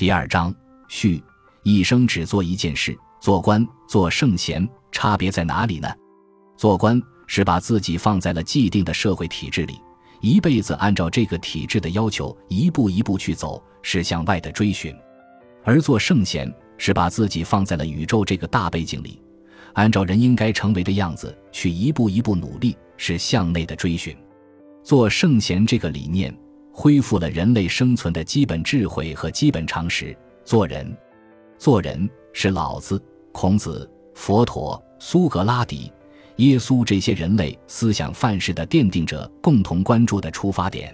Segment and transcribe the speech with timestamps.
[0.00, 0.50] 第二章
[0.88, 1.22] 序，
[1.62, 5.86] 一生只做一件事，做官、做圣贤，差别在哪里呢？
[6.56, 9.74] 做官是把自己放在了既定的社会体制里，
[10.22, 14.90] 一辈子按照这个体制的要求一步一步去走，是向外的追寻；
[15.64, 19.20] 而做圣贤是把自己放在了宇宙这个大背景里，
[19.74, 24.16] 按照人应该成为的样子去一步一步努力，是向内的追寻。
[24.82, 26.34] 做圣贤这个理念。
[26.80, 30.16] 恢复了人类生存的基本智慧和基本常识。
[30.46, 30.96] 做人，
[31.58, 32.98] 做人是老子、
[33.32, 35.92] 孔子、佛陀、苏格拉底、
[36.36, 40.90] 耶稣这些人类思想范式的奠定者共同关注的出发点。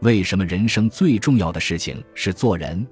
[0.00, 2.86] 为什么人生最重要的事情是做人？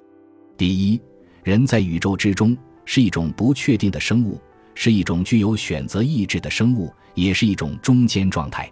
[0.55, 1.01] 第一，
[1.43, 2.55] 人在宇宙之中
[2.85, 4.39] 是一种不确定的生物，
[4.75, 8.71] 是一种具有选择意志的生物，也是一种中间状态。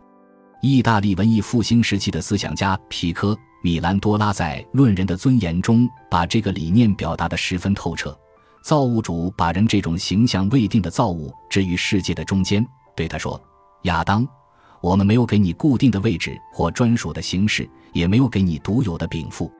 [0.61, 8.17] 意大利文艺复兴时期的思想家皮科、米兰多拉在《论人的尊严》中，把这个理念表达得十分透彻。
[8.63, 13.41] 造物主把人这种形象未定的造物置于世界的中间，对他说
[13.83, 14.27] ：“亚当，
[14.81, 19.51] 我们没有给你固定的位置或专属的形式，也没有给你独有的禀赋。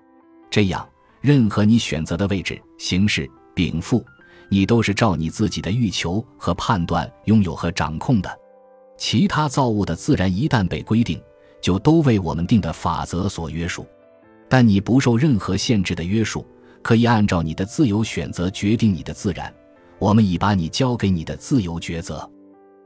[0.50, 0.88] 这样，
[1.22, 4.06] 任何你选择的位置、形式、禀赋，
[4.50, 8.40] 你都是照你自己的欲求和判断拥有和掌控的。”
[8.98, 11.22] 其他造物的自然一旦被规定，
[11.68, 13.86] 就都为我们定的法则所约束。
[14.48, 16.48] 但你不受任何限制的约束，
[16.82, 19.54] 可以按照你的自由选择决定你的自然。
[20.00, 22.26] 我们已把你交给你的自由抉择，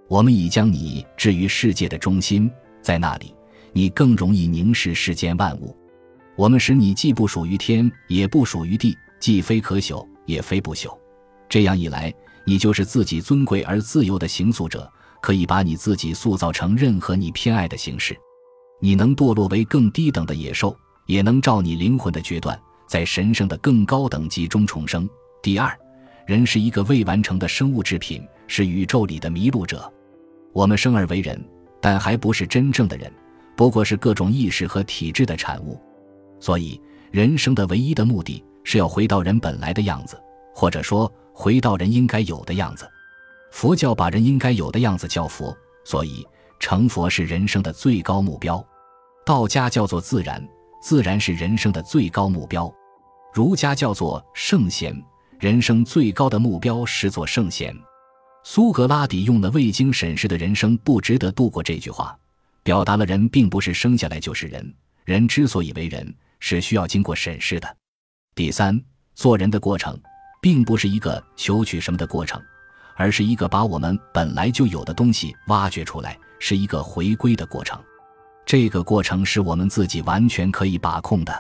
[0.08, 2.50] 我们已将你置于世界的中心，
[2.82, 3.36] 在那里，
[3.72, 5.78] 你更容易凝视世间万物。
[6.36, 10.98] 我们使你既不属于天，也不属于地，既非可朽，也非不朽。
[11.48, 12.12] 这样一来，
[12.48, 14.92] 你就是自己尊贵而自由的行塑者。
[15.22, 18.18] 可以把你自己塑造成任何你偏爱的形式，
[18.84, 25.08] 你能堕落为更低等的野兽，也能照你灵魂的决断，在神圣的更高等级中重生。
[25.40, 25.72] 第二，
[26.26, 29.92] 人是一个未完成的生物制品，是宇宙里的迷路者。
[30.52, 31.40] 我们生而为人，
[31.80, 33.14] 但还不是真正的人，
[33.56, 35.80] 不过是各种意识和体质的产物。
[36.40, 36.82] 所以，
[37.12, 40.20] 人生的唯一的目的是要回到人本来的样子，
[40.56, 42.90] 或者说，回到人应该有的样子。
[43.52, 46.28] 佛教把人应该有的样子叫佛，所以
[46.60, 48.66] 成佛是人生的最高目标。
[49.26, 50.46] 道家叫做自然，
[50.82, 52.72] 自然是人生的最高目标。
[53.34, 54.96] 儒家叫做圣贤，
[55.40, 57.76] 人生最高的目标是做圣贤。
[58.44, 62.18] 苏格拉底用了未经审视的人生不值得度过这句话，
[62.64, 64.74] 表达了人并不是生下来就是人，
[65.06, 67.78] 人之所以为人，是需要经过审视的。
[68.34, 68.82] 第三，
[69.14, 69.98] 做人的过程，
[70.42, 72.42] 并不是一个求取什么的过程。
[72.98, 77.82] 而是一个把我们本来就有的东西挖掘出来，是一个回归的过程。
[78.52, 81.34] 这个过程是我们自己完全可以把控的。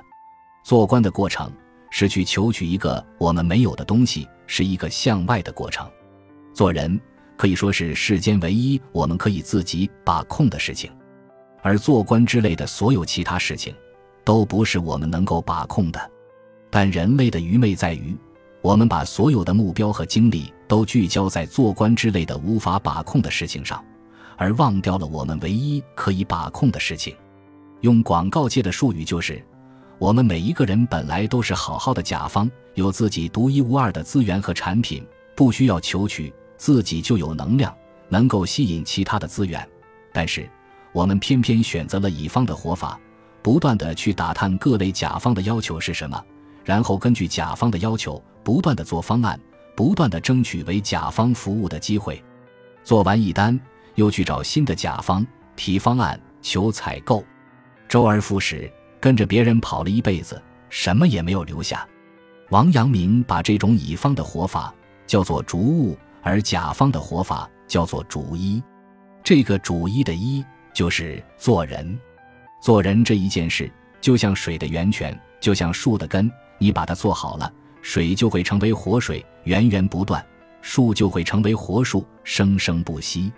[0.64, 1.52] 做官的过程
[1.90, 5.86] 是去求取一个我们没有的东西，是一个向外的过程。
[6.54, 6.98] 做人
[7.36, 10.90] 可以说是世间唯一我们可以自己把控的事情，
[11.62, 13.76] 而做官之类的所有其他事情，
[14.24, 16.12] 都不是我们能够把控的。
[16.70, 18.18] 但人类的愚昧在于。
[18.62, 23.84] 我们把所有的目标和精力都聚焦在做官之类的无法把控的事情上，
[24.42, 27.16] 而忘掉了我们唯一可以把控的事情。
[27.82, 29.40] 用广告界的术语就是：
[30.00, 37.72] 我们每一个人本来都是好好的甲方，有自己独一无二的资源和产品，不需要求取，自己就有能量，
[38.10, 39.64] 能够吸引其他的资源。
[40.12, 40.50] 但是，
[40.92, 43.00] 我们偏偏选择了乙方的活法，
[43.44, 46.20] 不断的去打探各类甲方的要求是什么，
[46.66, 48.20] 然后根据甲方的要求。
[48.44, 49.40] 不断的做方案，
[49.76, 52.20] 不断的争取为甲方服务的机会，
[52.84, 53.60] 做完一单
[53.96, 55.26] 又去找新的甲方
[55.56, 57.24] 提方案求采购，
[57.88, 61.88] 周而复始，跟着别人跑了一辈子，什么也没有留下。
[62.50, 64.74] 王阳明把这种乙方的活法
[65.08, 68.62] 叫做逐物，而甲方的活法叫做逐一。
[69.24, 71.98] 这个逐一的一就是做人，
[72.62, 73.72] 做人这一件事
[74.02, 77.52] 就像水的源泉，就像树的根，你把它做好了。
[77.82, 80.22] 水就会成为活水，源源不断；
[80.62, 83.32] 树就会成为活树，生生不息。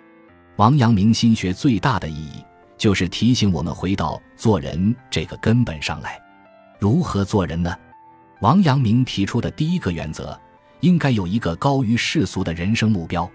[0.56, 2.44] 王阳明心学最大的意义，
[2.78, 6.20] 就是提醒我们回到做人这个根本上来。
[6.78, 7.76] 如何做人呢？
[8.40, 10.38] 王阳明提出的第一个原则，
[10.78, 13.28] 应该有一个高于世俗的人生目标。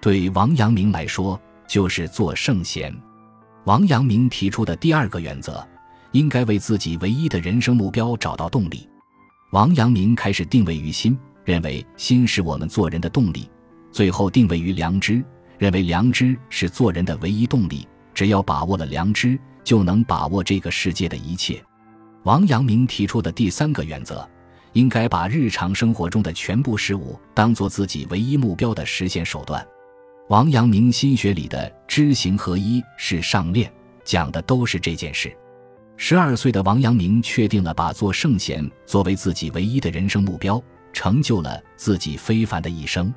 [0.00, 2.94] 对王阳明来说，就是做圣贤。
[3.64, 5.66] 王阳明提出的第二个原则，
[6.12, 8.88] 应该为自己唯一的人生目标找到动力。
[9.50, 13.50] 王阳明开始定位于心，认为心是我们做人的动力；
[13.90, 15.24] 最后定位于良知，
[15.62, 17.86] 认为良知是做人的唯一动力。
[18.12, 21.62] 只要把握了良知，就能把握这个世界的一切。
[22.24, 24.28] 王阳明提出的第三个原则，
[24.72, 29.64] 应该把日常生活中的全部事物当做自己唯一目标的实现手段。
[30.28, 33.72] 王阳明心学里的知行合一是上练，
[34.02, 35.32] 讲的都是这件事。
[35.96, 40.60] 十二岁的王阳明确定了把做圣贤作为自己唯一的人生目标，
[40.92, 43.14] 成就了自己非凡的一生。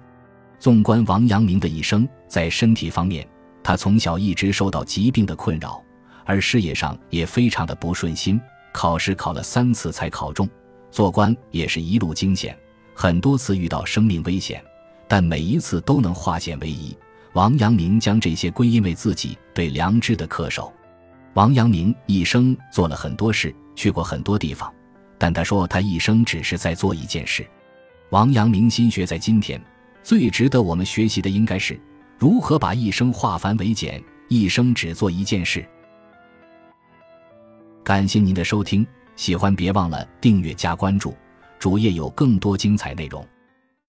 [0.59, 3.27] 纵观王阳明的一生，在身体方面，
[3.63, 5.83] 他从小一直受到疾病的困扰，
[6.25, 8.39] 而事业上也非常的不顺心，
[8.73, 10.49] 考试考了三次才考中，
[10.91, 12.57] 做官也是一路惊险，
[12.93, 14.63] 很多次遇到生命危险，
[15.07, 16.95] 但每一次都能化险为夷。
[17.33, 20.71] 王阳明将这些归因为自己对良知的恪守。
[21.33, 24.73] 王阳明一生做了很多事，去过很多地方，
[25.17, 27.45] 但他说他一生只是在做一件事。
[28.11, 29.61] 王阳明心学在今天
[30.05, 31.79] 最值得我们学习的，应该是
[32.19, 33.99] 如何把一生化繁为简，
[34.29, 35.67] 一生只做一件事。
[37.83, 38.85] 感谢您的收听，
[39.15, 41.15] 喜欢别忘了订阅加关注，
[41.57, 43.27] 主页有更多精彩内容。